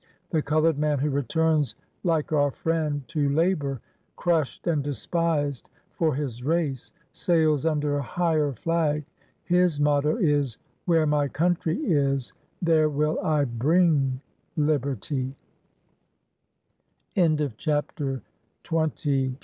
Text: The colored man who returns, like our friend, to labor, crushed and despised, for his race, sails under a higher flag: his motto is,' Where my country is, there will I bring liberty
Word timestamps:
The 0.31 0.41
colored 0.41 0.79
man 0.79 0.97
who 0.97 1.11
returns, 1.11 1.75
like 2.03 2.33
our 2.33 2.49
friend, 2.49 3.07
to 3.09 3.29
labor, 3.29 3.81
crushed 4.15 4.65
and 4.65 4.83
despised, 4.83 5.69
for 5.91 6.15
his 6.15 6.43
race, 6.43 6.91
sails 7.11 7.67
under 7.67 7.95
a 7.97 8.01
higher 8.01 8.51
flag: 8.51 9.05
his 9.43 9.79
motto 9.79 10.17
is,' 10.17 10.57
Where 10.87 11.05
my 11.05 11.27
country 11.27 11.77
is, 11.77 12.33
there 12.63 12.89
will 12.89 13.19
I 13.19 13.43
bring 13.45 14.19
liberty 14.57 15.35